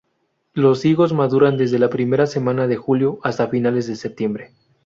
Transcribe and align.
Los 0.55 0.83
higos 0.85 1.13
maduran 1.13 1.57
desde 1.57 1.77
la 1.77 1.91
primera 1.91 2.25
semana 2.25 2.65
de 2.65 2.75
julio 2.75 3.19
hasta 3.21 3.49
finales 3.49 3.85
de 3.85 3.95
septiembre. 3.95 4.51